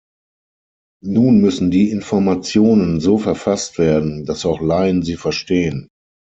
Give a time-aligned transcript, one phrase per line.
[1.05, 5.89] Nun müssen die Informationen so verfasst werden, dass auch Laien sie verstehen.